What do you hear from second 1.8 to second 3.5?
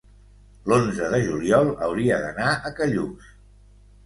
hauria d'anar a Callús.